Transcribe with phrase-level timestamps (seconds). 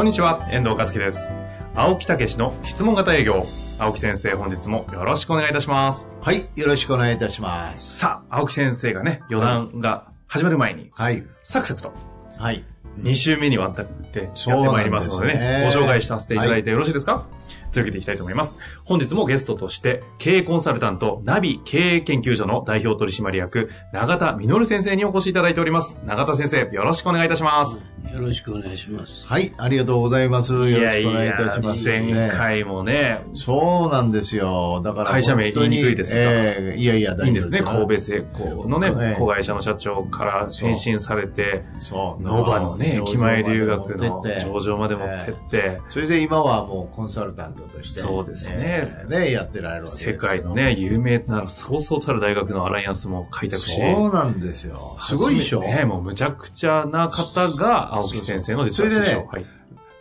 [0.00, 1.30] こんにちは、遠藤和樹です。
[1.74, 3.44] 青木武の質問型営業。
[3.78, 6.08] 青木先生、本日もよろしくお願いいたします。
[6.22, 7.98] はい、よろしくお願いいたします。
[7.98, 11.92] さあ、青木先生がね、余談が始まる前に、はい、サクサクと
[12.38, 12.64] はい。
[13.02, 17.26] 2週目にわたってやってまいりますのでね、ご紹介させていただいてよろしいですか、
[17.70, 18.56] 続けていきたいと思います。
[18.84, 25.98] 本日もゲストとして、経営コンサルタント、ナビ経営研究所の代表取締役、永田実先生にお越しいただいております。
[26.06, 27.76] 永田先生、よろしくお願いいたします。
[28.12, 29.26] よろしくお願いします。
[29.28, 30.52] はい、ありがとうございます。
[30.52, 31.88] よろしくお願いいたします。
[31.88, 34.82] 前回もね、そうなんですよ。
[34.84, 37.60] だから、会社名言いにくいですがえーいやいや、いいんですね。
[37.60, 42.22] 神戸製鋼のね、ええ子会社の社長から転身されて、そう。
[42.22, 48.00] ノバのね、駅前留学の上場まで持ってってそれで今はもうコンサルタントとして。
[48.00, 54.96] そうですねえーね、やってられるわけですけ世ど界のね、有名なそうそうたる大学のアライアンスも開拓し、そうなんですよ。
[55.00, 55.60] すごいでしょ？
[55.60, 59.02] ね、もうむちゃくちゃな方が青木先生の実は師匠。
[59.02, 59.46] それでねはい。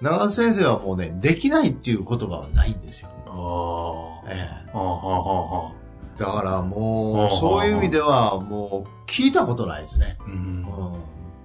[0.01, 3.09] 長田先生はもうね、できないっていう言葉はないんですよ。
[3.27, 5.71] あえあ、はあ、はあ、はあ。
[6.17, 10.17] えだからもはあう、そういう意味ではもう聞いたことないですね。
[10.25, 10.65] うん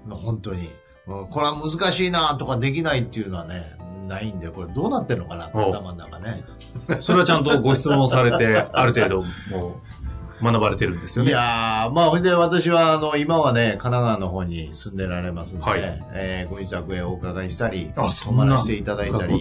[0.08, 0.70] うん、本当に、
[1.06, 1.26] うん。
[1.28, 6.44] これは難しいなとかできないっていうのはね、ないんで、これどうなってるのかな頭の中ね。
[7.00, 9.22] それはちゃんとご質問されて、ある程度
[9.56, 9.72] もう
[10.42, 11.32] 学ばれてるんですよいね。
[11.32, 19.34] やー、まあ、ほいで私は、あの、今はね、神奈川の方に住んでられますので、はいえーご自宅へお伺いしたり、あそんな泊まらせていただいたり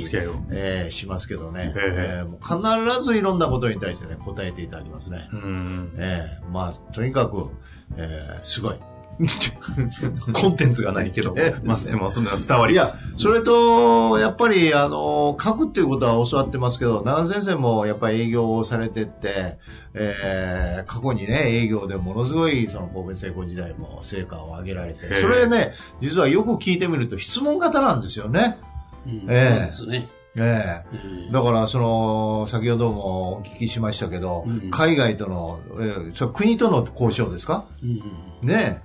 [0.52, 5.28] えーしますけどね、えええーもう必ずいろんなことに対してね、答えていただきますね。
[5.34, 5.94] うん。
[5.98, 7.50] えーまあ、とにかく、
[7.98, 8.76] えーすごい。
[10.34, 19.58] コンテンツがないけど、まあ、でもそんな伝わいやります。、それと、やっぱり、あの、書くっていうことは教わってますけど、長田先生もやっぱり営業をされてって、
[19.94, 25.22] えー、過去にね、営業でものすごい、その神戸製鋼時代も成果を上げられて、ええ。
[25.22, 28.58] それね、実はよく聞いてみると質問型なんですよね。
[29.06, 29.74] うんええ。
[29.74, 30.10] そうですね。
[30.36, 31.28] ええ。
[31.28, 31.32] うん。
[31.32, 34.72] だから、その、先ほどもお聞きしましたけど、うん。
[34.72, 37.66] 海外との、えーそれ国との交渉ですか？
[37.84, 38.02] うん。
[38.48, 38.82] ね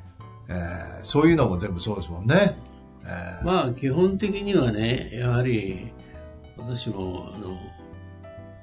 [0.48, 2.59] ええーそういうのも全部そうですもんね。
[3.04, 5.92] えーまあ、基本的にはね、やはり、
[6.59, 7.56] 私も、あの、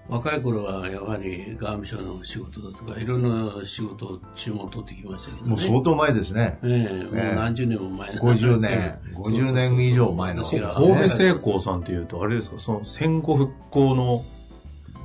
[0.08, 5.50] 若い頃はやはり外務省の仕事だとか、いろんな仕事を注文取ってきましたけどね。
[5.50, 6.60] もう相当前ですね。
[6.64, 14.22] ええもうええ何十年も前50年50年以上前の私が神戸製鋼さんっていうと、あれですか、その戦後復興の、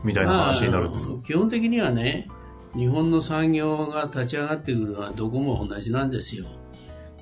[0.04, 2.28] みたいな話になるんですか、まあ基本的にはね、
[2.76, 6.44] 日本の産業が立ち上がってくるのはどこも同じなんですよ。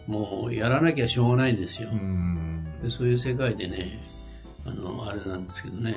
[0.09, 1.91] もうやらなきゃしょうがないんですよ。
[1.93, 4.03] うんでそういう世界でね、
[4.65, 5.97] あの、あれなんですけどね。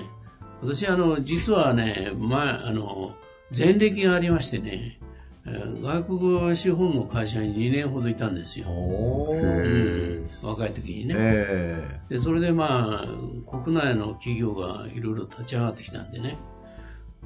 [0.62, 3.16] 私、あの、実はね、前、あの、
[3.58, 5.00] 前歴がありましてね、
[5.46, 8.68] えー外国資本の会社に2年ほどいたんですよ。
[8.70, 11.16] おへーー若い時にね。
[11.18, 13.08] えで、それでまあ、
[13.50, 16.38] 国内の企業がいろいろ立ち上がってきたんでね。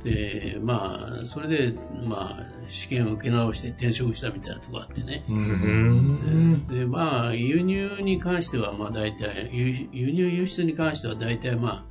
[0.04, 1.74] で、まあ、それで、
[2.04, 5.24] まあ、試験を受け直して転職したみたいなとこあってね。
[5.30, 6.68] うん。
[6.68, 11.84] で、まあ、輸入に関しては、まあ、大体、輸輸入輸出に関しては大体、まあ、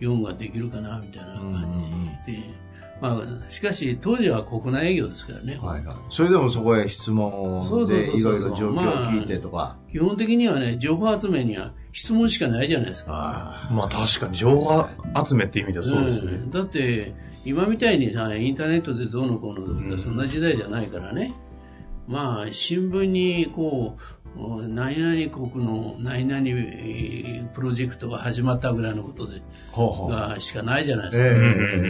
[0.00, 2.42] 業務ができるかな、みたいな感じで、
[3.00, 5.58] まあ、しかし、当時は国内営業ですからね。
[5.62, 5.96] えはいはい。
[6.10, 9.76] それでもそこへ質問でいろいろ状況を聞いてとか。
[9.90, 13.12] 基本的にはね、情報集めには質問しかないじゃないですか。
[13.12, 14.86] あまあ確かに情報
[15.26, 16.32] 集めって意味ではそうですね。
[16.32, 17.14] んだって、
[17.44, 21.34] 今みたいにさ、インターネットでどうのこうのとか、そんな時代じゃないからね。
[22.06, 23.96] まあ、新聞に、こ
[24.36, 29.42] う、何々国の何々えープロジェクトが始まったぐらいのことで、
[30.08, 31.28] がしかないじゃないですか。
[31.28, 31.30] え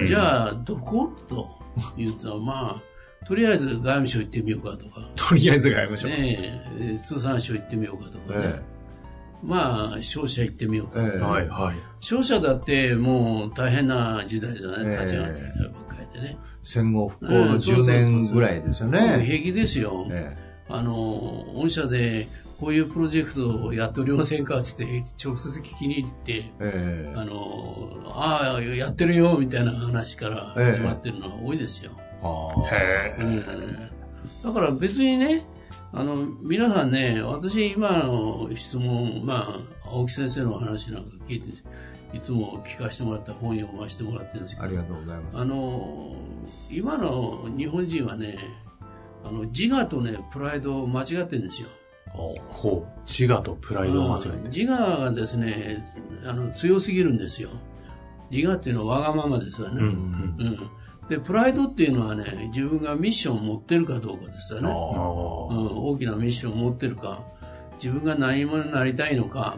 [0.00, 1.08] うんじゃあ、どこ？
[1.28, 1.48] と
[1.96, 2.80] 言うと、ま
[3.22, 6.10] あ、とりあえず外務省行ってみようかとか、 とりあえずがやりましょう。
[6.10, 8.44] ねえ、通産省行ってみようかとかね。
[8.46, 8.79] え
[9.42, 11.02] まあ、商社行ってみようか。
[11.02, 11.76] えええはいはい。
[12.00, 16.38] 商社だってもう大変な時代だね、ええ立ち上がってきたばっかりでね。
[16.62, 19.22] 戦後復興の10年ぐらいですよね。
[19.24, 20.06] 平気ですよ。
[20.10, 20.36] え
[20.68, 20.92] あの、
[21.54, 22.28] 御社で
[22.58, 31.92] こういうプロジェクトをやっておりませんかつって直接聞きに行って、ええあの、ああ、やってるよ、みたいな話から始まってるのは多いですよ。
[32.22, 33.22] はあへえ。
[33.22, 33.90] うん
[34.44, 35.42] だから別にね、
[35.92, 39.48] あの、皆さんね、私今の質問、ま
[39.84, 41.48] あ、青木先生の話なんか聞いて、
[42.12, 45.40] いつも聞かせてもらった本読ませてもらってるんですけど、ありがとうございます。
[45.40, 46.16] あの、
[46.70, 48.38] 今の日本人はね、
[49.24, 51.68] あの、自我とね、プライドを間違ってるんですよ。
[52.06, 53.00] ほう。
[53.06, 54.48] 自我とプライドを間違えて。
[54.58, 55.84] 自我がですね、
[56.24, 57.50] あの、強すぎるんですよ。
[58.30, 59.80] 自我っていうのはわがままですよね。
[59.80, 60.46] うんうん。
[60.46, 60.70] うん
[61.10, 64.68] で、プライドっていうのはね、自分がミッションを持ってるかどうかですよね。
[64.68, 67.24] あうん、ー大きなミッションを持ってるか、
[67.82, 69.56] 自分が何者になりたいのか、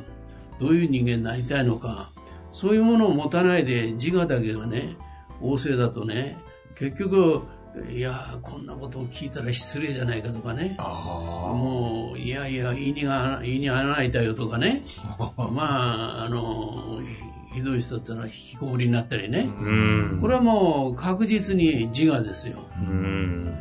[0.58, 2.10] どういう人間になりたいのか、
[2.54, 4.96] そういうものを持たないで自我だけがね、
[5.43, 6.38] 旺盛だとね、
[6.75, 7.43] 結局、
[7.90, 14.84] いや、こんなことを聞いたら失礼じゃないかとかね、あもう、いやいや、言いにが、言いに穴開いたよとかね、
[15.37, 17.02] まあ、あの、
[17.52, 19.49] ひひどい人だったら引きこもりになったりね。
[20.20, 22.66] これはもう確実に自我ですよ。
[22.78, 23.54] うん。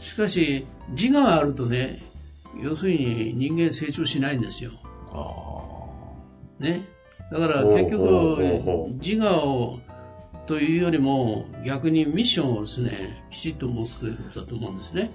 [0.00, 2.00] しかし、自我があるとね、
[2.62, 4.72] 要するに人間成長しないんですよ。
[6.58, 6.84] ね。
[7.32, 9.80] だから結局自我を、
[10.46, 15.10] というよりも逆にミッションをですね、きちっと持つということだと思うんですね。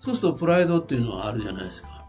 [0.00, 2.04] そうするとプライドっていうのはあるじゃないですか。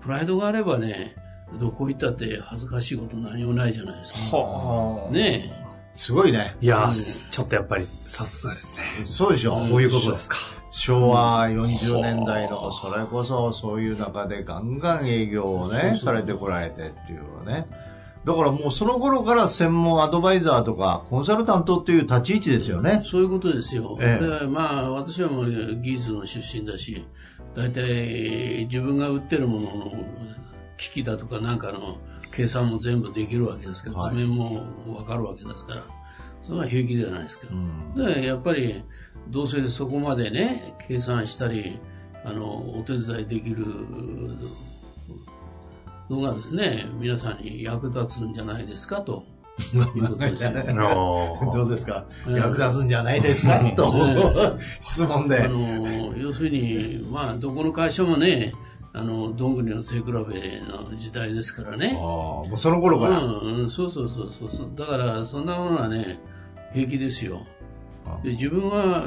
[0.00, 1.16] プライドがあればね、
[1.58, 4.36] どこ行ったって恥ずかしいこと何もないじゃないですか。
[4.36, 5.12] はあ。
[5.12, 6.56] ねすごいね。
[6.60, 8.82] いやー、ちょっとやっぱり、さすがですね。
[9.04, 9.54] そうでしょ。
[9.54, 10.36] こういうことですか。
[10.68, 17.68] 昭和40年代の、それこそそういう中でガンガン営業をね、されてこられてっていうのね。
[18.24, 23.02] だからもうその頃から専門アドバイザーとかコンサルタントっていう立ち位置ですよね。
[23.04, 23.98] そういうことですよ。
[24.00, 25.44] ええでまあ、私はもう
[25.76, 27.06] 技術の出身だし、
[27.54, 29.92] 大体自分が売ってるものの
[30.76, 31.98] 機器だとかなんかの
[32.32, 34.14] 計算も全部できるわけですから、はい。
[34.14, 35.82] 図面もわかるわけですから、
[36.40, 37.48] それは平気じゃないですか。
[37.50, 37.94] うん。
[37.94, 38.82] で、やっぱり、
[39.28, 41.78] どうせそこまでね、計算したり、
[42.24, 43.64] あの、お手伝いできる
[46.10, 49.24] のがですね、皆さんに役立つんじゃないですかと。
[49.74, 50.50] いうことですよ。
[51.52, 52.36] どうですか、うん。
[52.36, 53.94] 役立つんじゃないですか、と、
[54.82, 55.44] 質問で。
[55.44, 55.48] あ。
[55.48, 58.52] の要するに、まあ、どこの会社もね、
[58.96, 61.94] あの、どんぐりの背比べの時代ですからね。
[61.96, 63.18] ああもうその頃から。
[63.18, 64.72] うんうん、そうそうそうそうそう。
[64.76, 66.20] だから、そんなものはね、
[66.72, 67.44] 平気ですよ。
[68.22, 69.04] で自分は、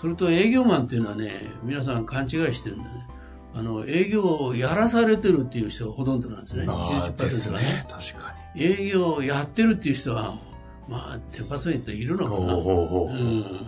[0.00, 1.32] それと営業マンっていうのはね、
[1.62, 3.06] 皆さん勘違いしてるんだね。
[3.52, 6.64] あの、営業をやらされてるっていう人がほとんどなんですね。
[6.66, 7.86] ああです90%はね。
[7.90, 10.38] 確か営業をやってるっていう人は、
[10.88, 12.36] まあ、手パスにといるのに。
[12.36, 12.54] かな。
[12.54, 13.12] ほうほうほう。
[13.12, 13.66] うん。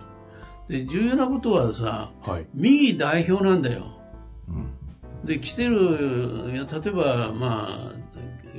[0.66, 2.46] で、重要なことはさ、はい。
[2.54, 3.98] 右代表なんだよ。
[4.48, 4.81] うん
[5.24, 7.92] で、来てる、いや例えば、まあ、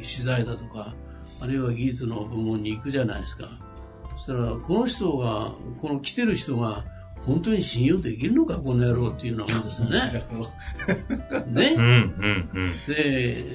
[0.01, 0.95] 資材だとか、
[1.42, 3.50] あるいは技術の部門に行くじゃないですか。
[4.18, 6.86] そしたら、この人が、この来てる人が、
[7.25, 10.25] 本当に信用できるのか、この野郎っていうようなもんですよね。
[11.48, 11.74] ね？
[11.77, 12.74] うん、うん、うん。
[12.88, 13.45] で、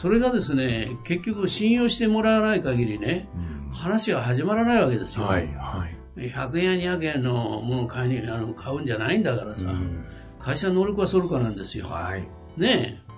[0.00, 3.28] それがですね、結局信用してもらわない限りね、
[3.72, 5.24] 話が始まらないわけですよ。
[5.24, 5.96] はい、はい。
[6.20, 10.04] 100円や200円のものを買いにあの買うんじゃないんだからさ、うん
[10.44, 11.88] 会社能力はそるかなんですよ。
[11.88, 12.28] はい。
[12.58, 13.14] ねえ。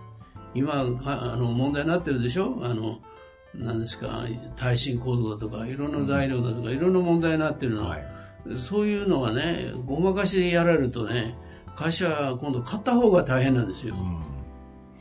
[0.54, 2.56] 今かあの問題になってるでしょ？
[2.62, 3.00] あの、
[3.52, 4.22] 何ですか、
[4.54, 7.88] 耐震構造だとか、いろんな材料だとか、いろんな問題になってるの。
[7.88, 8.06] はい。
[8.56, 11.36] そういうのはね、ごまかしでやられるとね、
[11.74, 13.96] 会社は今度買った方が大変なんですよ。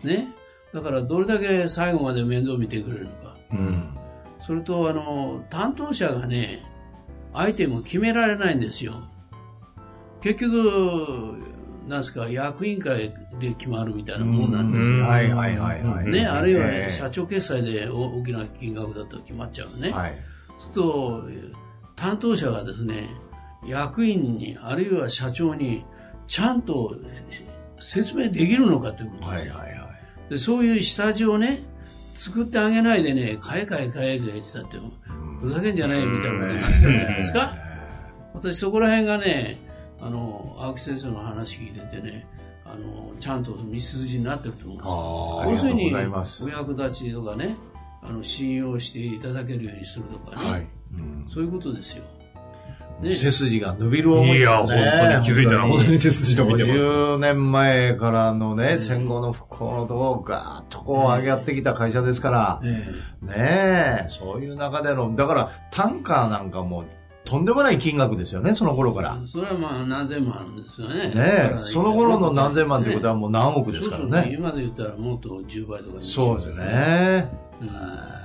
[0.03, 0.27] ね？
[0.73, 3.37] だからどれだけ最後まで面倒見てくれるのか。
[3.51, 3.95] うん。
[4.41, 6.65] それと、あの、担当者がね、
[7.33, 8.95] アイテムを決められないんですよ。
[10.21, 11.53] 結局、
[11.87, 15.03] なんですか、役員会で決まるみたいなもんなんですよ。
[15.03, 16.07] はいはいはいはい。
[16.07, 19.91] ね、あるいはええ社長決済で大きな金額だと決まっちゃうね。
[19.91, 20.13] はい。
[20.57, 21.23] すると、
[21.95, 23.09] 担当者がですね、
[23.67, 25.85] 役員に、あるいは社長に、
[26.27, 26.95] ちゃんと
[27.79, 29.55] 説明できるのかということですよ。
[29.55, 29.85] はいはいは
[30.27, 30.31] い。
[30.31, 31.61] でそういう下地をね、
[32.15, 34.77] 作ってあげないでね、買え買え買え買えって言ったって、
[35.41, 37.55] ふざけんじゃないよみたいなことになっちゃうんじゃないですか。
[38.33, 39.59] 私そこら辺がね、
[39.99, 42.27] あの、青木先生の話聞いててね、
[42.65, 44.73] あの、ちゃんと道筋になってると思
[45.45, 45.69] うんですよ。
[45.69, 46.45] 要するに、ありがとうございます。
[46.45, 47.55] お役立ちとかね、
[48.01, 50.67] あの、信用していただけるようにするとかね、はい。
[50.93, 51.27] うん。
[51.31, 52.03] そういうことですよ。
[53.01, 55.99] ね背筋が伸びる思いだねいや、本当に気づいたら、本当に。
[55.99, 56.79] 背筋伸びてます。
[56.79, 66.85] 50年前からのね、戦後の復興のところをガーッとこう上げやってきた会社ですから、えねえ、そういう中での、だから単価なんかも
[67.25, 69.17] とんでもない金額ですよね、その頃から。
[69.21, 71.09] えそれはまあ何千万ですよね。
[71.09, 74.33] ねえ、その頃の何千万ということははもう何億ですからそうそうね。
[74.33, 76.55] 今で言ったらもっと10倍とかそうですよ。
[76.55, 77.29] ね。
[77.61, 78.15] うん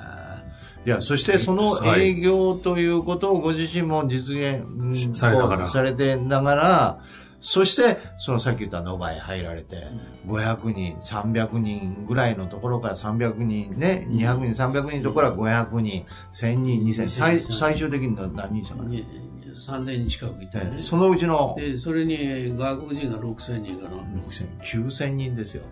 [0.87, 6.99] いや、そしてその営業ということをご自身も実現うんされながらされてながら、
[7.41, 9.89] そして、そのさっき言ったノバへ入られて、
[10.27, 18.97] 500人、300人ぐらいのところから300人ね、200人、300人のところから500人、1000人、2000人、最最終的に何人でしたかね。
[18.97, 20.79] に3000人近くいたよね。
[20.79, 23.97] そのうちので、それに外国人が6000人かな。
[24.27, 25.63] 6000、9000人ですよ。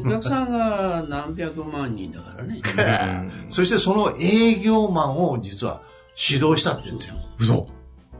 [0.00, 2.62] お客さんが何百万人だからね。
[3.48, 5.82] そしてその営業マンを実は
[6.16, 7.16] 指導したって言うんですよ。
[7.38, 7.75] 嘘。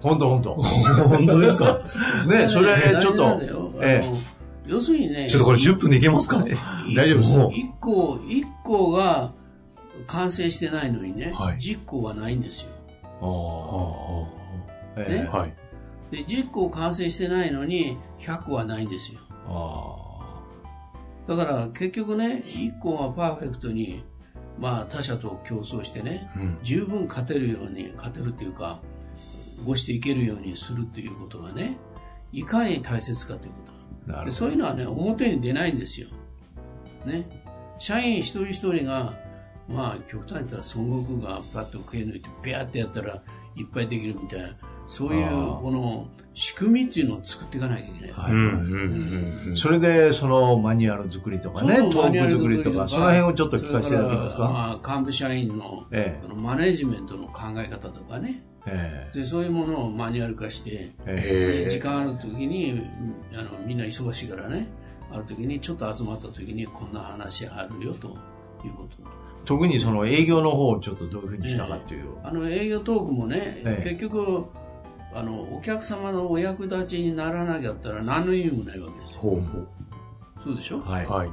[0.08, 0.54] 本当本当。
[1.08, 1.80] 本当ですか？
[2.26, 3.40] ね、それちょっと
[3.82, 4.18] えあの
[4.66, 6.56] 要するにね、ちょっとこれ10分でいけますかね？
[6.96, 9.32] 大丈夫ですもう一個、一個が
[10.06, 12.68] 完成してないのにね、はい10個はないんですよ。
[14.96, 15.54] え、ええねはい。
[16.10, 19.20] で、10個完成してないのに100個はないんですよ。
[19.48, 20.06] あ
[21.28, 24.04] だから結局ね、1個はパーフェクトに、
[24.60, 26.58] まあ他者と競争してね、うん。
[26.62, 28.80] 十分勝てるように、勝てるっていうか、
[29.64, 31.78] ごしていけるようにするっていうことがね、
[32.32, 33.72] いかに大切かということ。
[33.72, 34.24] あなるほど。
[34.26, 36.08] でそういうのはね、表に出ないんですよ。
[37.04, 37.28] ね。
[37.78, 39.14] 社員一人一人が、
[39.68, 43.22] まあ、極端に言ったら孫悟空がパッと食い抜いて、ペアってやったら
[43.56, 44.50] いっぱいできるみたいな、
[44.86, 48.12] そういう、この、仕組みっていうのを作っていかなきゃいけない。
[48.12, 48.56] はいうんうんう
[49.46, 49.56] んうん。
[49.56, 54.42] それで、そのマニュアル作りとかね、トーク作りとか、その辺をちょっと聞かせていただけますか？
[54.42, 59.18] まあ、幹部社員の、えそのマネジメントの考え方とかね、ええ。
[59.18, 61.66] でそういうものをマニュアル化して、ええ。
[61.66, 62.82] へ時間ある時に
[63.34, 64.66] あのみんな忙しいからね。
[65.12, 68.08] ある時にちょっと集まった時にこんな話あるよと
[68.64, 69.16] いうこと。
[69.44, 72.06] 特にその営業の方をちょっとどういうふうにしたかっていう。
[72.24, 73.84] あの営業トークもね、ええ。
[73.84, 74.46] 結局
[75.14, 79.20] あのお客様のお役立ちにならなきゃったら何の意味もないわけですよ。
[79.20, 79.66] ほうほ
[80.44, 81.04] そうでしょ、はい。
[81.04, 81.10] う。
[81.10, 81.30] はい。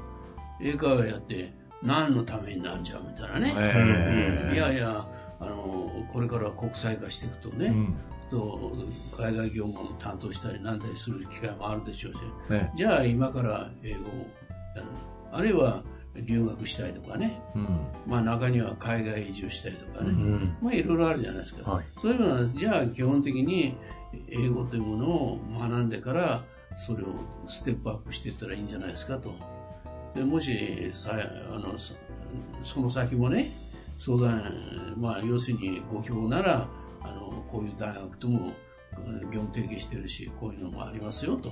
[0.62, 4.56] 英会話やって何のためになるじゃんみたいなね、ええ。
[4.56, 5.06] いやいや
[5.45, 7.95] あのこれから国際化していくとね、うん。
[8.29, 8.73] と
[9.17, 12.17] 海外業務を担当したりなんだりする機会もあるでしょうし
[12.51, 14.03] ねじゃあ今から英語を
[14.75, 14.88] やる。
[15.31, 15.83] あるいは
[16.15, 17.67] 留学したいとかね、うん。
[18.07, 20.57] まあ、中には海外移住したいとかね、うん。
[20.62, 21.85] まあいろいろあるじゃないですか、はい。
[22.01, 23.75] そういうのはじゃあ基本的に
[24.29, 26.43] 英語というものを学んでから
[26.75, 27.07] それを
[27.47, 29.33] ステップアップしていったらいいんじゃないですかと。
[30.15, 31.12] でもしさ
[31.51, 31.95] あのそ
[32.63, 33.50] その先もね
[34.05, 36.67] 相談、まあ、要するにご希望なら
[37.01, 38.51] あのこういう大学とも
[38.98, 41.51] うん業務提携してるしこういうのもありますよと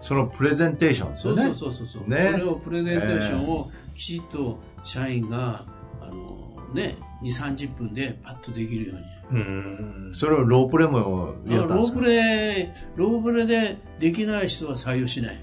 [0.00, 1.54] そのプレゼンテーションですそうよね。
[1.56, 5.64] そうそうそう、ねそれをプレゼンテーションをきちっと社員が、
[6.00, 8.94] あのね、2、30分でパッとできるよ
[9.30, 9.40] うに。
[9.40, 10.10] うん。
[10.12, 12.00] それをロープレもいややったんですか？
[12.00, 15.38] ロープレイ、ロープレイでできない人は採用しない。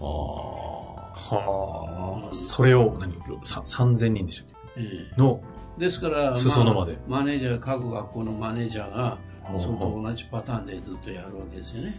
[0.00, 1.10] あは
[2.30, 2.34] あ。
[2.34, 3.12] それを、何？
[3.44, 5.42] さ ?3000 人でしたっええけの、
[5.80, 11.94] ですから、裾野までマネージャー、各学校のマネージャーが、それと同じパターンでずっとやるわけですよね。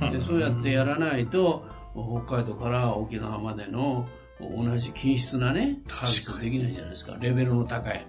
[0.00, 1.64] あでそうやってやらないと、
[1.94, 4.06] 北海道から沖縄までの
[4.40, 7.16] 同じ均質なね、サービスできないじゃないですか。
[7.20, 8.06] レベルの高い。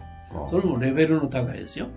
[0.49, 1.87] それもレベルの高いですよ。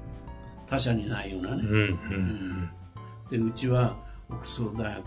[0.66, 1.62] 他社にないようなね。
[1.64, 3.30] う。
[3.30, 3.96] でうちは
[4.30, 5.04] オックスフォード大学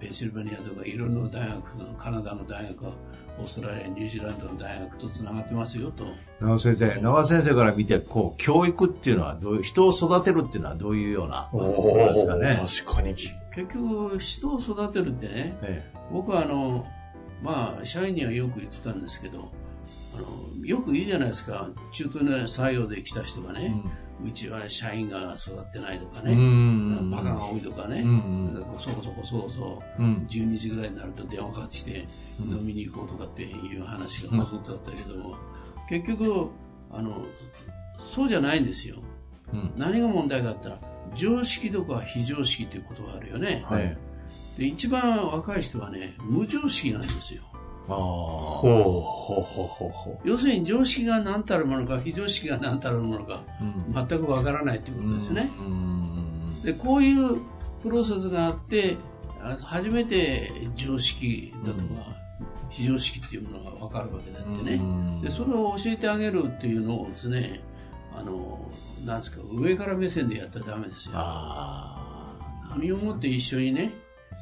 [0.00, 2.86] ペンシルベニアとかいろんな大学カナダの大学
[3.38, 6.04] オーストラリアニュージーランドの大学とつながってますよと。
[6.40, 12.60] 長尾先生、長尾先生から見て、こう、教育っていうのはどういう、人を育てるっていうのはどういうようなおことですかね。
[12.84, 13.14] 確かに。
[13.14, 16.86] 結局人を育てるってねえ僕はあの
[17.42, 19.50] まあ社員にはよく言ってたんですけど
[20.16, 20.20] あ
[20.60, 21.68] のよく言うじゃないですか。
[21.92, 23.88] 中途の採用で来た人がえね、う
[24.28, 27.10] ちは社員が育ってないとかうね、ん。
[27.10, 28.04] バカが多いとかね、
[28.80, 30.26] そこそこそこそうん。
[30.28, 32.06] 12時ぐらいになると電話かかってきて
[32.40, 35.36] 飲みに行こうとかっていう話がほとんどだったけども、
[35.88, 36.48] 結局
[36.90, 37.24] あの
[38.12, 38.96] そうじゃないんですよ。
[39.52, 39.72] うん。
[39.76, 43.96] 何が問題かって言ったら常識とか非常識という言葉があるよね、はい。
[44.58, 47.42] で一番若い人はね無常識なんですよ
[47.96, 48.50] ああ。
[48.60, 53.94] ほうほうほうほうほ要するに常識が何たるものか非常識が何たるものかうん。
[53.94, 56.62] 全くわからないということですね、うん。
[56.62, 57.40] でこういう
[57.82, 58.96] プロセスがあって
[59.42, 62.16] あ初めて常識だとか、
[62.68, 65.20] 非常識っていうものが分かるわけだってね、うん。
[65.22, 67.60] でそれを教えてあげるっていうのをですね
[68.14, 68.70] あの
[69.06, 71.14] なんですか上から目線でやったらダメですよ。
[72.76, 73.92] 身をもって一緒にね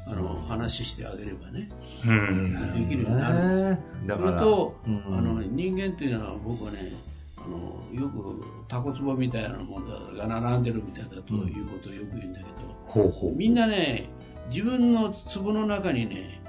[0.07, 1.69] あの話してあげればね
[2.05, 2.09] う。
[2.09, 2.71] うん。
[2.73, 4.35] できるようになる、ねだそから。
[4.37, 6.91] れと、うんあの人間っていうのは僕はね
[7.37, 9.87] あのよくタコツボみたいなもの
[10.17, 12.49] が並んでるみたいだということをよく言うんだけど、
[12.87, 13.35] ほうほう。
[13.35, 14.09] みんなね、
[14.49, 16.41] 自分の壺の中にね、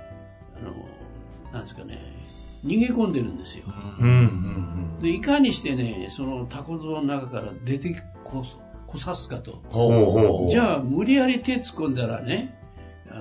[0.56, 0.74] あの、
[1.52, 1.98] なんですかね、
[2.64, 3.64] 逃げ込んでるんですよ。
[4.00, 8.44] うんうんで、いかにしてね、そのタコ壺の中から出てこ、
[8.86, 9.62] こさすかと。
[9.68, 10.50] ほうほうほう。
[10.50, 12.59] じゃあ、無理やり手突っ込んだらね、あ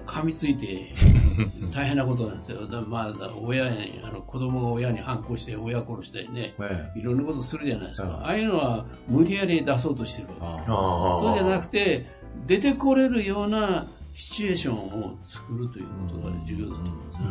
[0.02, 0.94] 噛みついて
[1.74, 2.68] 大変なことなんですよ。
[2.68, 8.08] だまあ、親に、あの子供が親に反抗して親殺したりね、ええいろんなことするじゃないですか。
[8.08, 10.66] はいああいうのは無理やり出そうとしてるわけ。
[10.68, 12.08] そうじゃなくて、
[12.46, 17.26] 出てこれるようなシチュエーションを作るということが重要だと思うんですね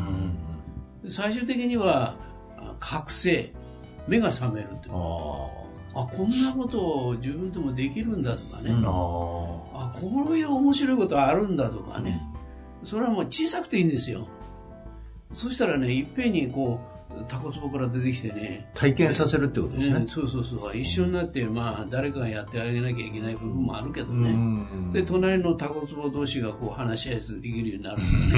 [1.04, 2.16] で最終的には、
[2.56, 3.52] あ覚醒、
[4.06, 4.94] 目が覚めるという。
[4.94, 8.70] ああ、こんなことを自分でもできるんだとかね。
[8.82, 12.22] あ、こういう面白いことあるんだとかね。
[12.84, 14.28] それはもう小さくていいんですよ。
[15.32, 20.08] そしたらね、いっぺんにこう、タコツボから出てきてね、体験させるってことですねうん、。
[20.08, 24.30] そうそうそう、一緒になって、まあ、誰かがやってあげなきゃいけない部分もあるけどうね。
[24.32, 28.30] んで、隣のタコツボ同士がこう話し合いするできるようになるん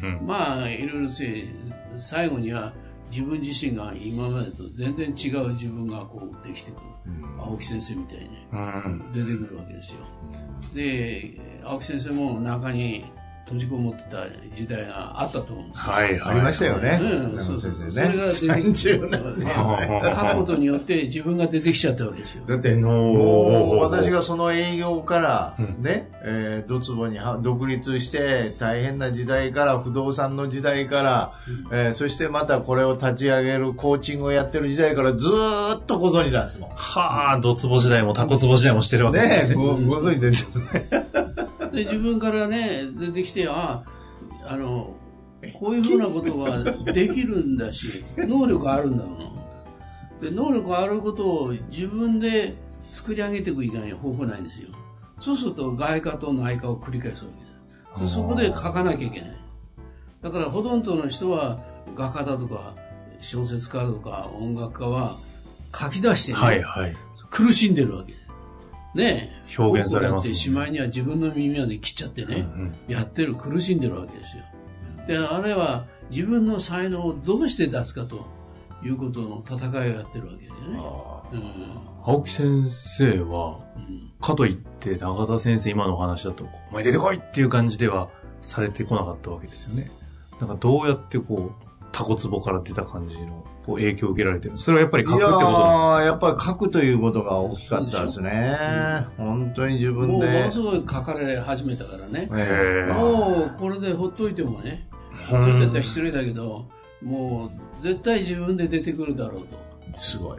[0.00, 0.20] でね。
[0.24, 1.48] まあ、いろいろせ
[1.96, 2.72] 最後には
[3.10, 6.80] 自分自身が今までと全然違う自分がこうできてくる。
[7.40, 10.00] 青木先生みたいにうん出てくるわけですよ。
[10.74, 13.04] で、青木先生も中に
[13.48, 15.82] 閉じこもってた時代があったと思うんですよ。
[15.84, 16.32] はいはい。
[16.32, 16.98] ありましたよね。
[17.00, 18.62] うん、中そうそう野先それが生ね。
[18.62, 22.44] 出てきて、30年まあ書くことによって自分が出てきちゃったわけですよ。
[22.46, 31.32] だって、私がその営業からうんね、えードツボには独立して大変な時代から、不動産の時代から、
[31.72, 36.70] えーそしてまたこれを立ち上げるコーチングをやってる時代からずーっとご存知なんですもん。
[36.74, 39.48] はあ、ドツボ時代もタコツボ時代もしてるわけですね。
[39.50, 41.27] ねごご存知ですよね。
[41.78, 43.84] で自分からね出てきてあ
[44.44, 44.96] あの
[45.54, 49.28] こういうふうなことができるんだし能力あるんだもの
[50.20, 54.68] で能力あることを自分で作り上げていく以外に方法ないんですよ。
[55.20, 59.36] そうすると外貨と内貨を繰り返すわけですそそこで書かなきゃいけない。
[60.22, 61.60] だからほとんどの人は
[61.94, 62.74] 画家だとか
[63.20, 65.16] 小説家とか音楽家は
[65.72, 66.96] 書き出してね、はいはい。
[67.30, 68.14] 苦しんでるわけ
[68.98, 69.30] ね。
[69.48, 70.34] え表現されますね。
[70.34, 74.42] しまいには自分の耳まで切っちゃってね、うんやってる苦しんでるわけですよ。
[75.06, 78.26] であれは自分の才能をどうして出すかと
[78.82, 80.78] いうことの戦いをやってるわけですよね、
[82.04, 83.60] 青木先生は、
[84.20, 88.10] かといって永田先生今のお話だと、お前出てこいっていう感じでは
[88.42, 89.90] されてこなかったわけですよね。
[90.40, 94.58] なんかどうやってこう、タコツボから出た感じのこう影響を受けられてる。
[94.58, 99.06] それはやっぱりい書くってことなんやーやっぱり書くということが大きかったですね。
[99.16, 100.52] 本当に自もう分もでの。
[100.52, 102.26] すごい書かれ始めたからね。
[102.92, 104.88] もうこれでほっといてもね
[105.28, 106.66] ほっといてったら失礼だけど
[107.02, 109.56] もう絶対自分で出てくるだろうと。
[109.94, 110.38] すごい。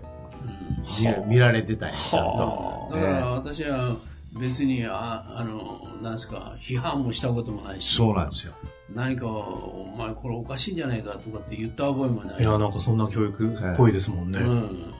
[0.99, 2.89] 見ら見られてたんや、ちゃんと。
[2.91, 3.95] だから私は
[4.39, 7.95] 別にああのなんですか批判もしたこともないし。
[7.95, 8.53] そうなんですよ。
[8.93, 12.41] 何かお前これおかしいんじゃないかとかって言った覚えもない。
[12.41, 14.39] いや、なんかそんな教育っぽいですもんね。
[14.39, 14.93] うん、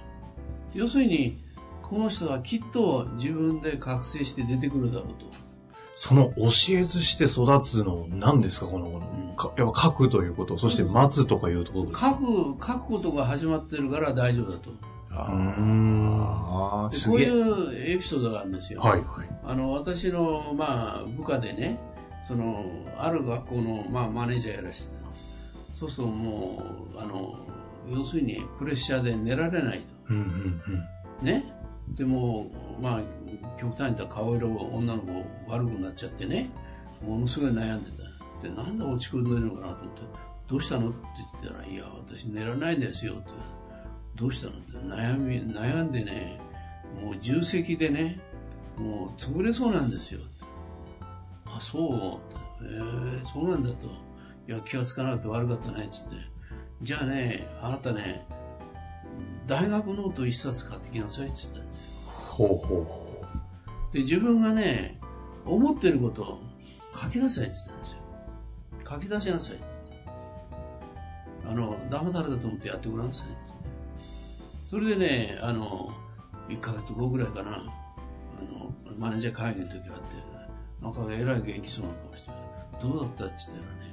[0.73, 1.37] 要するに
[1.81, 5.25] この人はきっと自分で覚醒して出てくるだろうと。
[5.95, 6.45] その教
[6.77, 12.09] えずして育つの何ですかこの、かやっぱ書くということ、そして待つとかいうところですか？
[12.11, 12.23] 書く
[12.65, 14.71] 書くことが始まってるから大丈夫だと。
[15.11, 17.27] ああ、ですこうい。
[17.27, 19.29] うエピソードがあるんですよ、はいはい。
[19.43, 21.79] あの私の、まあ、部下でね
[22.29, 22.63] その
[22.95, 24.93] ある学校の、まあ、マネージャーやらせて
[25.79, 26.63] そうするとも
[26.95, 27.35] うあの
[27.89, 30.13] 要するにプレッシャーで寝られないと。
[30.13, 30.61] うんうん
[31.21, 31.25] うん。
[31.25, 31.43] ね？
[31.95, 33.01] でもまあ
[33.59, 36.51] 極端に言ったら顔色が女の子悪くなっちゃってね。
[37.01, 38.47] ものすごい悩んでた。
[38.47, 40.01] でなんで落ち込んでるのかなと思って
[40.47, 40.97] どうしたのって
[41.41, 43.31] 言ったらいや私寝らないんですよって。
[44.15, 44.73] どうしたのって。
[44.73, 46.39] 悩み悩んでね
[47.01, 48.19] もう重責でね
[48.77, 50.19] もう潰れそうなんですよ。
[50.19, 50.38] って
[51.59, 53.87] あそうえー、そうなんだと。
[54.47, 56.15] いや気がつかなくて悪かったねっつって。
[56.81, 58.25] じゃあねあなたね
[59.45, 61.41] 大学ノート一冊買ってきなさいって。
[61.43, 62.83] 言ったんですよほうほう。
[62.85, 63.25] ほ
[63.91, 65.01] で自分がね
[65.45, 66.39] 思ってることを
[66.95, 67.97] 書きなさいって言ったんですよ。
[68.89, 69.57] 書き出しなさい
[71.45, 73.69] あの騙されたと思ってやってごらんなさいって言って。
[74.69, 75.91] それでねあの
[76.47, 77.51] 1ヶ月後ぐらいかな。
[77.51, 77.63] あ
[78.53, 80.28] のマネージャー会議の時があって
[80.81, 82.31] なんかえらい元気そうな顔して
[82.81, 83.89] どうだったって言ったらね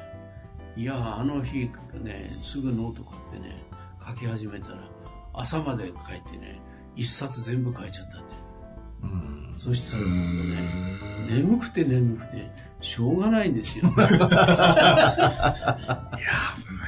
[0.76, 1.70] いやあの日
[2.02, 3.62] ねすぐノート買ってね
[4.06, 4.78] 書き始めたら
[5.32, 6.60] 朝まで書いてね
[6.94, 8.34] 一冊全部書いちゃったって。
[9.02, 9.54] うん。
[9.56, 10.08] そしたらね
[11.28, 13.84] 眠くて眠くてしょうがないんですよ。
[13.88, 14.06] いや、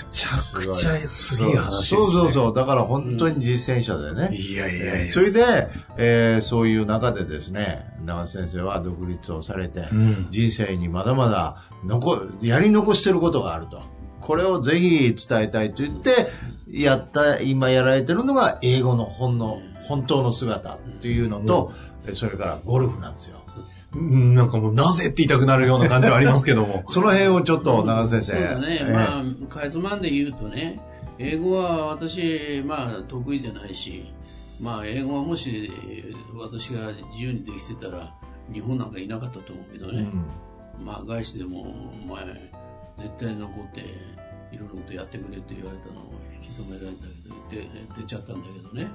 [0.07, 1.99] むちゃくちゃすげえ話ですね。
[1.99, 2.55] そうそうそう。
[2.55, 4.37] だから本当に実践者でね。
[4.37, 5.13] いやいやいや。
[5.13, 10.27] それで、えーそういう中でですね、長瀬先生は独立をされて、うん。
[10.31, 13.83] 人生にまだまだ残、やり残してることがあると。
[14.21, 16.29] これをぜひ伝えたいと言って、
[16.71, 21.73] やった、今やられてるのが英語の本の、本当の姿っていうのと、
[22.13, 23.43] それからゴルフなんですよ。
[23.95, 26.85] うんなんかもうなぜって言いたくなるような感じはありますけども。
[26.89, 28.47] その辺をちょっと長瀬先生。
[28.55, 30.79] そうだね、ええまあ、かいつまんで言うとね、
[31.19, 34.05] 英語は私、まあ、得意じゃないし、
[34.61, 38.15] まあ、英語はもしえー私が自由にできてたら、
[38.53, 40.07] 日本なんかいなかったと思うけどね、
[40.79, 41.63] まあ、外資でも、
[42.03, 42.25] お前、
[42.97, 43.81] 絶対残って、
[44.53, 47.07] いろんなことやってくれって言われたのを引き止められた
[47.51, 48.89] けど、出出ちゃったんだけどね。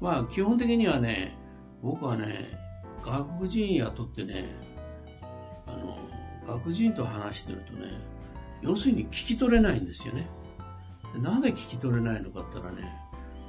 [0.00, 1.36] まあ、基本的にはね、
[1.82, 2.65] 僕はね、
[3.06, 4.44] 外国人雇ってね、
[5.66, 5.96] あの、
[6.44, 7.92] 外国人と話してるとね、
[8.62, 10.28] 要するに聞き取れないんですよね。
[11.14, 12.92] でなぜ聞き取れないのかって言ったらね、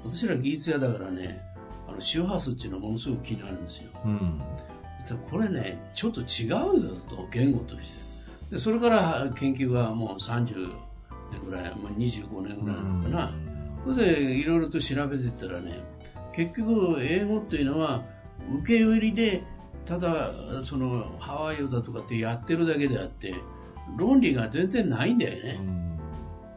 [0.06, 1.42] 私ら技術屋だからね、
[1.88, 3.90] あの周波数っていうのはものすごく気になるんですよ。
[4.06, 4.40] うん。
[4.40, 7.92] でこれね、ちょっと違うよと、言語とし
[8.50, 8.56] て。
[8.56, 10.70] でそれから研究がもう30
[11.32, 13.32] 年ぐらい、まあ、25年ぐらいなのかな。
[13.86, 15.80] それでいろいろと調べていったらね、
[16.34, 18.04] 結局英語っていうのは
[18.60, 19.44] 受け売りで、
[19.86, 20.32] ただ
[20.66, 23.36] そのハワイ語だとかってやってるだけであって、
[23.98, 25.60] 論理が全然ないんだよね。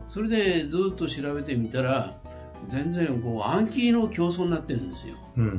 [0.08, 2.20] それでずっと調べてみたら、
[2.68, 5.16] 全然こう暗記の競争になってるんですよ。
[5.36, 5.54] うん、うん、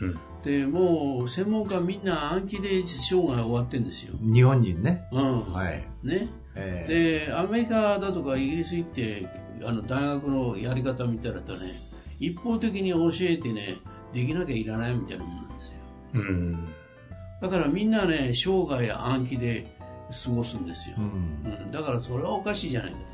[0.00, 4.14] うん、で、もう専門家みんな暗記で生涯終わってるんですよ。
[4.20, 5.06] 日本人ね。
[5.12, 5.52] うん。
[5.52, 5.86] はい。
[6.02, 6.28] ね。
[6.56, 9.26] ええで、アメリカだとかイギリス行って、
[9.64, 11.72] あの大学のやり方見たらとね、
[12.18, 13.76] 一方的に教えてね、
[14.12, 15.78] できなきゃいらないみたいなもんなんですよ。
[16.14, 16.20] うん。
[16.20, 16.24] う
[16.56, 16.68] ん。
[17.40, 19.76] だからみんなね、生涯暗記で
[20.24, 20.96] 過ごすんですよ。
[20.98, 23.04] うんうん、だからそれはおかしいじゃないかと。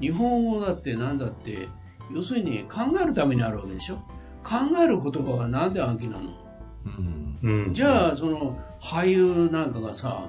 [0.00, 1.68] 日本語だって何だって、
[2.12, 3.96] 要するに考えるためにあるわけでしょ。
[4.44, 6.30] 考える言葉はなんで暗記なの
[6.84, 7.74] うんうん。
[7.74, 10.28] じゃあ、その俳優なんかがさ、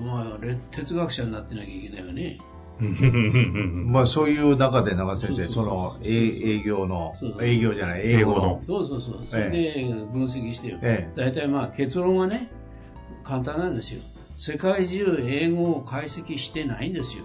[0.00, 2.38] まあ、れ哲学者になってなきゃいけないよね。
[2.80, 8.60] まあそういう中で長瀬先生、その営営業の営業じゃない、英語の。
[8.62, 9.20] そうそうそう。
[9.28, 10.76] それで分析して
[11.16, 12.50] 大体まあ結論はね、
[13.24, 14.00] 簡単なんですよ。
[14.36, 17.24] 世界中英語を解析してないんですよ。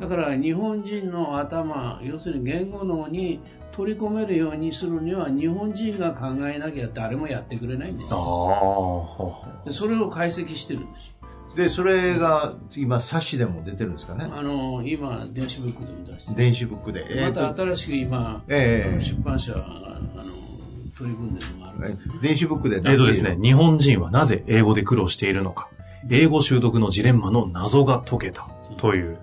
[0.00, 3.40] だから日本人の頭、要するに言語脳に
[3.72, 9.06] 取り込めるようにするには日本人が考えなきゃ誰もやってくれないんですあよ。
[9.62, 9.64] あ。
[9.66, 11.09] でそれを解析してるんですよ。
[11.56, 14.28] で、それが今、冊子でも出てるんですかね？
[14.32, 16.38] あの、今、電子ブックでも出してる。
[16.38, 17.04] 電子ブックで。
[17.10, 20.24] えまーとた新しく今、ええあの出版社があの
[20.96, 22.76] 取り組んでるのがある電子ブックで。
[22.76, 23.36] えっとですね、。
[23.42, 25.68] 日本人はなぜ英語で苦労しているのか。
[26.08, 28.48] 英語習得のジレンマの謎が解けた。
[28.78, 29.18] という。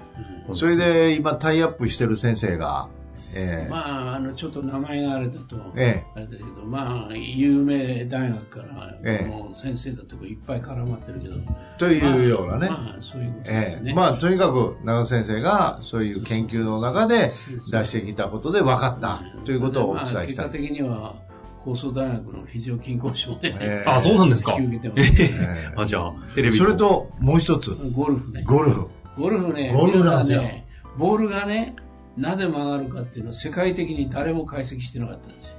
[0.54, 2.90] それで今タイアップしてる先生が、
[3.36, 11.36] ええまあ、あの、ちょっと名前があれだと、えあれだけど、まあ、有名大学から、ええもう先生だとかいっぱい絡まってるけど、
[11.78, 12.70] というようなね。
[12.70, 13.82] まあ、まあそういうことですね。
[13.88, 17.34] ええまあ、とにかく、長瀬先生が、そういう研究の中で
[17.72, 20.22] 出してきたことで分かったということをお伝えまあ、した。
[20.28, 21.16] 結果的には、
[21.60, 24.56] 放送大学の非常勤講師もね、ええあ、そうなんですか？
[24.58, 25.24] 引き受けてます。
[25.24, 28.44] えあ、じゃあ、テレえビそれと、もう一つ、ゴルフね。
[28.46, 28.88] ゴルフ。
[29.18, 31.76] ゴルフね、ゴルフなんですよね、ボールがね、
[32.18, 35.54] なぜ曲がるかっていうのは世界的に誰も解析してなかったんですよ。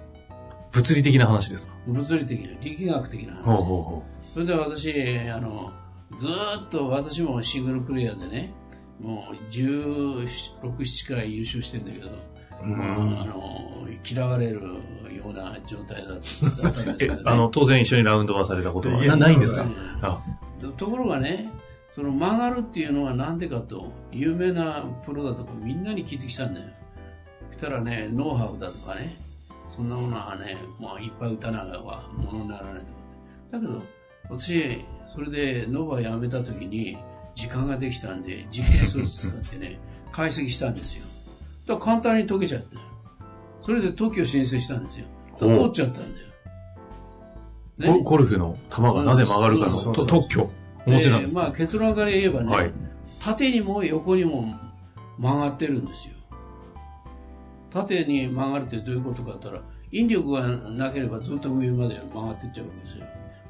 [0.72, 1.74] 物理的な話ですか？
[1.86, 3.42] 物理的な、力学的な話。
[3.44, 5.72] ほうほうほそれで私、あの、
[6.18, 8.52] ずーっと私もシングルプレイヤーでね、
[9.00, 12.10] もう16、7回優勝してんだけど、
[12.62, 12.84] うんま
[13.20, 14.70] あ、あの、嫌われるよ
[15.26, 16.50] うな状態だったんですう。
[16.98, 19.02] けど、ね、 えあの、当然一緒にラウンドはされたことは？
[19.04, 19.64] なないんですか？
[20.76, 21.48] ところがね、
[21.98, 26.66] その曲がるっていうのはなんでかと、有名なプロだとかみんなに聞いてきたんだよ。
[27.50, 29.16] そしたらね、ノウハウだとかね、
[29.66, 32.92] そんなものはね、まあいっぱい打たながらはものにならないとか。
[33.50, 33.82] だけど、
[34.30, 36.96] 私、それでノバ辞めた時に
[37.34, 39.80] 時間ができたんで、実験装置使ってね、
[40.12, 41.04] 解析したんですよ。
[41.66, 42.76] だから簡単に解けちゃって。
[43.62, 45.06] それで特許申請したんですよ。
[45.32, 46.20] だから取っちゃったんだ
[47.88, 47.94] よ。
[47.98, 50.48] ゴゴルフの球がなぜ曲がるかの特許
[50.88, 52.72] お持ちなんですかまあ結論から言えばね、はい。
[53.20, 54.54] 縦にも横にも
[55.18, 56.14] 曲がってるんですよ。
[57.70, 63.04] 縦に曲がるってどういうことかって言ったら、引力がなければずっと上まで曲がっていっちゃうわけですよ。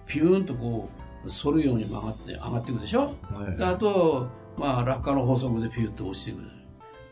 [0.07, 0.88] ピューンとこ
[1.24, 3.14] う、反るように曲がって、上がっていくでしょ？
[3.57, 6.40] であと、まあ、落下の法則でピューッと落ちていく。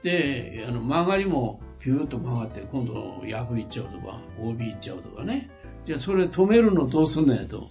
[0.03, 5.51] で、あの曲がりもピューッと曲がって、今度、役行っちゃうとか、OB 行っちゃうとかね。
[5.85, 7.71] じゃあ、それ止めるのどうすんのやと。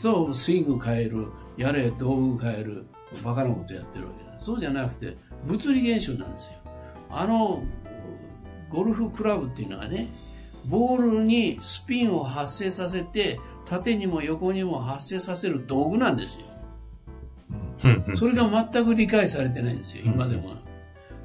[0.00, 1.26] そう、スイング変える、
[1.58, 2.86] やれ、道具変える、
[3.22, 4.40] バカなことやってるわけだ。
[4.40, 6.52] そうじゃなくて、物理現象なんですよ。
[7.10, 7.62] あの、
[8.70, 10.10] ゴルフクラブっていうのはね、
[10.64, 16.46] ボールにスピンを発生させて、縦にも横にも発生させる道具なんですよ。
[18.16, 20.54] それが全く理解されてないんですよ、今でも。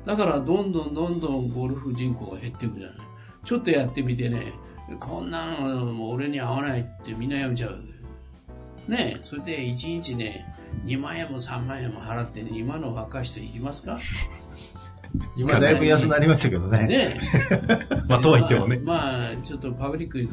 [0.06, 2.98] だから、どんどんどんどんゴルフ人口が減っていくじゃない。
[3.46, 4.52] ちょっとやってみてね、
[5.00, 7.95] こんなの俺に合わないってみんなやめちゃう。
[8.88, 10.46] ねそれで1日ね、
[10.86, 14.00] 2万円も3万円も払って、今の若い人行きますか？
[15.38, 16.88] 今だいぶ安くなりましたけどね。
[16.88, 17.20] ね
[18.08, 18.78] まあ、とは言ってもね。
[18.84, 20.28] まあ、ちょっとパブリック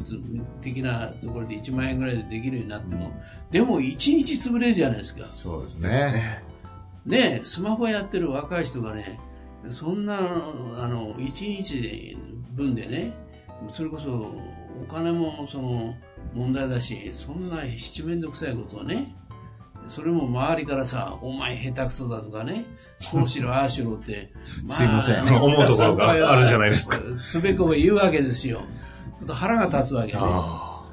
[0.61, 3.11] 的なところで1万円ぐらいでできるようになっても、
[3.51, 5.25] でも1日潰れるじゃないですか。
[5.25, 6.43] そうですね。
[7.05, 9.19] ねスマホやってる若い人がね、
[9.69, 12.17] そんな、あの、1日
[12.51, 13.13] 分でね、
[13.71, 14.35] それこそ
[14.81, 15.95] お金もその
[16.33, 19.15] 問題だし、そんな七面倒くさいことはね、
[19.89, 22.65] それも周りからさ、お前下手くそだとかね、
[23.11, 24.31] こうしろ、ああしろって、
[24.67, 26.99] すいません思うところがあるんじゃないですか。
[27.23, 28.61] つべこべ言うわけですよ。
[29.19, 30.19] ちょっと腹が立つわけね。
[30.21, 30.83] あ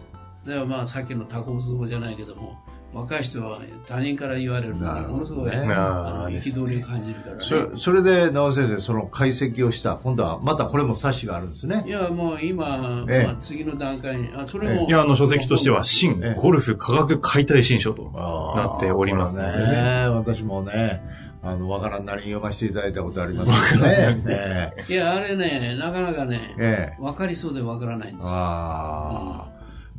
[0.45, 2.59] ではまあさっきのタコツボじゃないけども、
[2.93, 7.43] 若い人は他人から言われるのに、ものすごい、憤りを感じるからね。
[7.43, 11.91] そそれで、直先生、その解析をした、今度はまたこれも冊子があるんですねい。
[11.91, 14.89] や、もう今、ええまあ、次の段階に、あ、それも。
[14.89, 19.65] いや、あの書籍としては、新ええゴルフ科学解体新書となっておりますのでね。
[19.67, 20.09] ね。
[20.09, 21.01] 私もね、
[21.43, 24.23] あの、わからんなりに読ませていただいたことありますけどね。
[24.27, 28.29] ええいや、あれね、なかなかね、ええわかりそうでわからないんですよ。
[28.29, 29.50] ああ。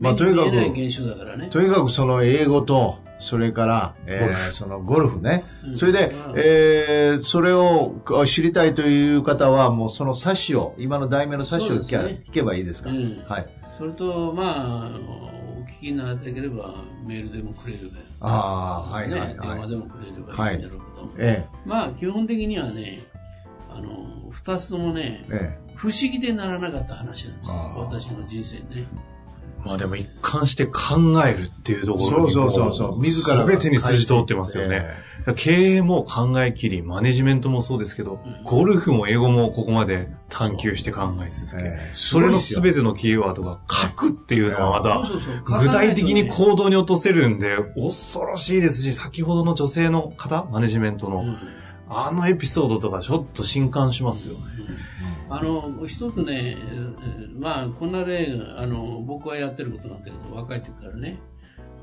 [0.02, 1.48] まあとにかく現象だからね。
[1.50, 5.44] とにかくその英語と、それから、えーそのゴルフね。
[5.64, 13.46] うんそれで、えーそれをあ知りたいという方は、もうその冊子を、今の題名の冊子を聞ね聞けばいいですか、うんはい。
[13.78, 15.00] それと、まあ、
[15.60, 16.74] お聞きになりたければ、
[17.06, 17.80] メールでもくれれ
[18.20, 18.28] ば。
[18.28, 19.60] ああ、はいはいね、電はい。
[19.60, 21.10] 話でもくれればいいんだろうけど。
[21.20, 23.04] えまあ、基本的にはね、
[23.70, 27.56] あの、二つともねえ、え不思議でならなかった話なんですよ。
[27.78, 28.86] 私の人生ね。
[29.66, 33.02] まあでも一貫して考えるっていうとえころにそうそうそうそう。
[33.02, 34.82] 自らが全てに筋通ってますよね。
[34.84, 51.38] え経営も考えきり、マネジメントもそうですけど、ゴルフも英語もここまで探求して考え続け、ええそれの全てのキーワードが書くっていうのはまた具体的に行動に落とせるんで、恐ろしいですし、先ほどの女性の方、マネジメントの、うん。
[51.94, 54.40] あのエピソードとかちょっと震撼しますよね。
[55.32, 56.58] あの、一つね、
[57.40, 61.20] まあ、こんな例、あの、僕はやってることなんだけど、若い時からね、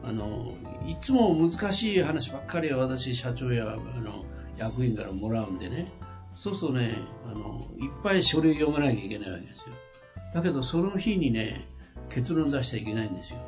[0.05, 0.55] あの、
[0.87, 4.27] いつも難しい話ばっかり私、社長や、あの、
[4.59, 5.91] 役員からもらうんでね、
[6.35, 9.75] そうするとね、あの、いっぱい書類読まなきゃいけないわけですよ。
[10.35, 11.67] だけど、その日にね、
[12.11, 13.39] 結論出しちゃいけないんですよ。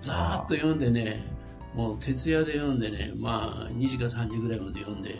[0.00, 1.24] ざーっと読んでね、
[1.74, 5.16] もう徹夜で読んでね、まあ、2時か3時ぐらいまで読んで、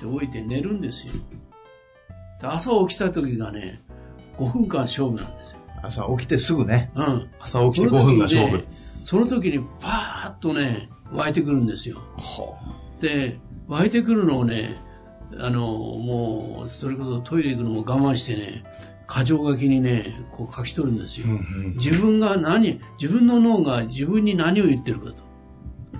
[0.00, 1.12] で、置いて寝るんですよ。
[2.40, 3.82] で朝起きた時がね、
[4.36, 5.58] 5分間勝負なんですよ。
[5.82, 6.90] 朝起きてすぐね。
[6.94, 7.30] うん。
[7.40, 8.64] 朝起きて5分が勝負。
[9.04, 12.00] その時にねパーッとね、湧いてくるんですよ。
[13.00, 14.76] で、湧いてくるのをね、
[15.38, 18.64] あの、もう、それこそトイレ行くのも我慢してね、
[19.08, 21.26] 箇条書きにね、こう書き取るんですよ。
[21.76, 25.29] 自分が何、自分の脳が自分に何を言ってるかと。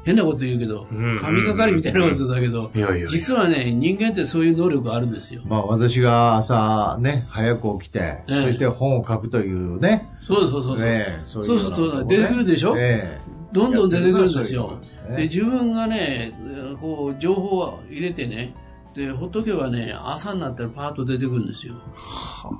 [0.05, 2.71] 変なこと言うけどうん、神がかりみたいなことだけど
[3.07, 5.43] 実はね、人間ってそういう能力があるんですよ。
[5.45, 10.09] まあ私が朝ね、早く起きて、ええそして本を書くというね。
[10.21, 11.45] そうそうそうそう。
[11.45, 12.75] そういそうそう出てくるでしょ？
[12.79, 14.79] ええどんどん出てくるんですよ
[15.17, 16.33] で自分がね、
[16.81, 18.55] こう、情報を入れてね、
[18.95, 21.75] で、ほっとけばね、朝になったらパーッと出てくるんですよ。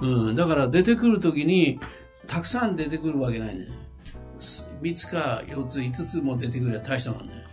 [0.03, 0.35] うん。
[0.35, 1.79] だから出てくるときに、
[2.27, 3.71] たくさん出てくるわけないんだよ。
[4.41, 7.45] 3つか4つ、5つも出てくれば大したもんね。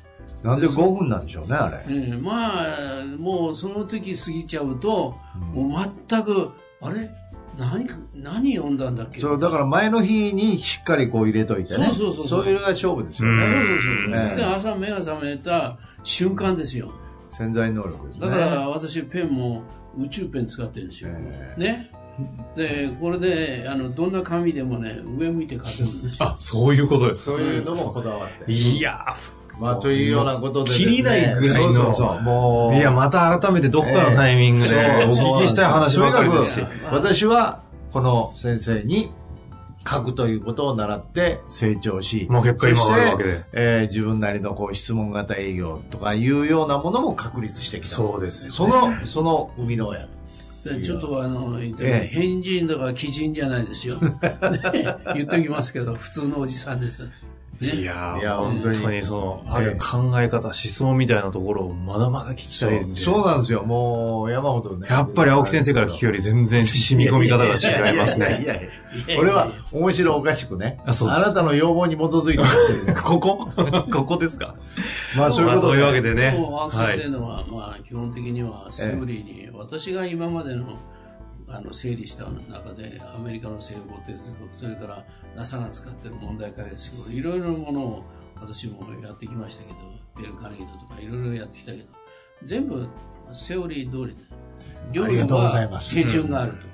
[0.44, 1.94] なんで5分なんでしょうね、あれ。
[1.94, 2.24] うん。
[2.24, 5.16] まあ、もうその時過ぎちゃうと、
[5.54, 7.10] もう全く、あれ？
[7.58, 9.20] 何か、何読んだんだっけ？
[9.20, 11.86] そう、だから前の日にしっかりこう入れといてね。
[11.86, 13.46] そうそうそうそういうのが勝負ですようんね。
[13.46, 16.92] そうそうそうええで、朝目が覚めた瞬間ですよ。
[17.26, 18.30] 潜在能力ですね。
[18.30, 19.64] だから私ペンも
[19.98, 21.10] 宇宙ペン使ってるんですよ。
[21.12, 21.92] えね。
[22.56, 26.26] で、これで、あの、どんな紙でもね、上向いて書けるんですよ。
[26.26, 27.26] あ、そういうことです。
[27.26, 28.52] そういうのもこだわって。
[28.52, 29.06] いや
[29.60, 30.86] まあ、というようなことでですね。
[30.92, 32.22] 切りないぐらいのそうそうそう。
[32.22, 32.76] もう。
[32.76, 34.70] いや、また改めてどこかのタイミングでお
[35.40, 39.12] 聞きしたい話ばかりですし私は、この先生に
[39.90, 47.96] 書くということを習って成長し、もう結果今があるわけでそしてえー自分なりのこう質問型営業とかいうようなものも確立してきた。
[47.96, 50.17] そうですよねその、その生みの親と。
[50.68, 53.96] でちょっとあの、言ってええね、変人とか奇人じゃないですよ。
[54.02, 54.12] ね、
[55.16, 57.10] 言っときますけど、普通のおじさんです。
[57.62, 57.68] ね。
[57.70, 63.00] いやーいや本本当に当にその、ある考え方、思想みたいなところをまだまだ聞きたいんで。
[63.00, 63.64] そうなんですよ。
[63.64, 64.88] もう、山ほどね。
[64.90, 68.26] やっぱり青木先生から聞くより全然染み込み方が違いますね。
[68.28, 70.80] いやいやいやいや俺は面白おかしくね。
[70.86, 70.92] あ
[71.22, 73.50] なたの要望に基づいてね ここ？
[73.92, 74.56] ここですか？
[75.18, 76.32] まあそういうことまあというわけでね。
[76.38, 80.66] もう青木はい先生のは、まあ、基本的には、セオリーに、私が今までの、
[81.50, 85.06] あの、整理した中で、アメリカの成功哲学、それから
[85.36, 88.04] NASA が使ってる問題解決いろいろなものを
[88.36, 89.78] 私もやってきましたけど、
[90.22, 91.86] デル・カネギドとかいろいろやってきたけど、
[92.44, 92.88] 全部
[93.34, 95.02] セオリー通りで。
[95.02, 96.68] ありがとうございます手順があると。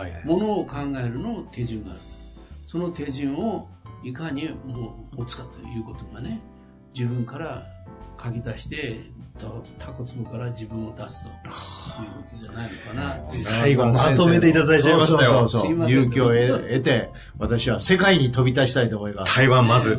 [0.00, 0.24] はいはい。
[0.24, 2.00] ものを考えるの手順がある。
[2.66, 3.68] その手順を
[4.02, 6.40] いかにも持つかということがね、
[6.94, 7.66] 自分から
[8.22, 9.00] 書き出して、
[9.38, 9.46] た
[9.86, 19.36] タコツボから自分を出すということじゃないのかな最後まとめていただいちゃいましたよそうそうそう勇気を得得て、私は世界に飛び出したいと思います。
[19.36, 19.98] 台湾まず。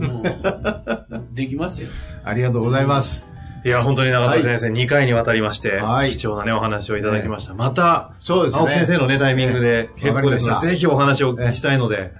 [1.33, 1.89] できますよ。
[2.23, 3.25] ありがとうございます。
[3.63, 7.53] いや、本当に長田先生、2回にわたりまして、はい貴重なね、お話をいただきました。
[7.53, 8.61] また、そうですね。
[8.61, 12.11] 青木先生のね、タイミングでええ結構ですので、わかりましたぜひお話をお聞きしたいので、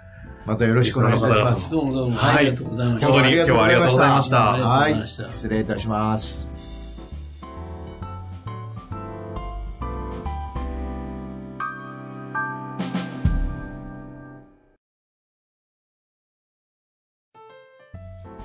[0.45, 1.69] またよろしくお願いいたします。
[1.69, 3.07] どうもどうもはいありがとうございました。
[3.07, 4.53] 本当に今日はありがとうございました。
[4.53, 5.31] ありがとうごはいざいました。
[5.31, 6.47] 失礼いたします。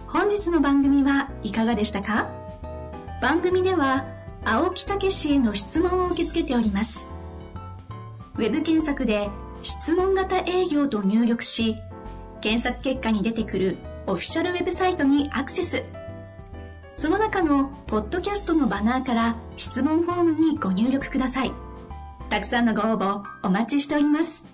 [0.08, 2.28] 本日の番組はいかがでしたか？
[3.20, 4.04] 番組では
[4.44, 7.08] 青木武氏への質問を受け付けております
[8.36, 9.28] ウェブ検索で
[9.62, 11.76] 「質問型営業」と入力し
[12.46, 15.82] 検索結果に出てくるオフィシャルウェブサイトにアクセス。
[16.94, 21.50] その中のポッドキャストのバナーから質問フォームにご入力ください。
[22.30, 24.46] たくさんのご応募お待ちしております。